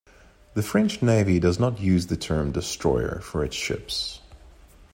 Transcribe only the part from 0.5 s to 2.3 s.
The French Navy does not use the